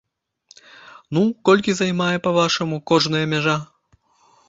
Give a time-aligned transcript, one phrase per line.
[1.17, 1.21] Ну,
[1.51, 3.57] колькі займае, па-вашаму, кожная мяжа?